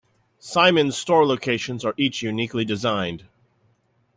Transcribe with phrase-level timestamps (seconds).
[0.39, 3.27] Simons store locations are each uniquely designed.